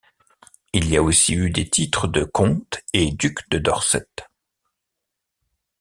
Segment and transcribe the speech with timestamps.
[0.73, 4.07] Il y a aussi eu des titres de comte et duc de Dorset.